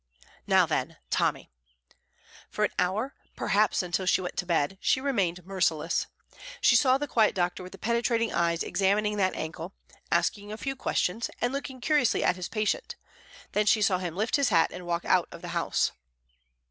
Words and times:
Now, 0.47 0.65
then, 0.65 0.97
Tommy! 1.11 1.51
For 2.49 2.63
an 2.65 2.71
hour, 2.79 3.13
perhaps 3.35 3.83
until 3.83 4.07
she 4.07 4.19
went 4.19 4.35
to 4.37 4.47
bed, 4.47 4.79
she 4.81 4.99
remained 4.99 5.45
merciless. 5.45 6.07
She 6.59 6.75
saw 6.75 6.97
the 6.97 7.07
quiet 7.07 7.35
doctor 7.35 7.61
with 7.61 7.71
the 7.71 7.77
penetrating 7.77 8.33
eyes 8.33 8.63
examining 8.63 9.17
that 9.17 9.35
ankle, 9.35 9.75
asking 10.11 10.51
a 10.51 10.57
few 10.57 10.75
questions, 10.75 11.29
and 11.39 11.53
looking 11.53 11.81
curiously 11.81 12.23
at 12.23 12.35
his 12.35 12.49
patient; 12.49 12.95
then 13.51 13.67
she 13.67 13.83
saw 13.83 13.99
him 13.99 14.15
lift 14.15 14.37
his 14.37 14.49
hat 14.49 14.71
and 14.73 14.87
walk 14.87 15.05
out 15.05 15.27
of 15.31 15.43
the 15.43 15.49
house. 15.49 15.91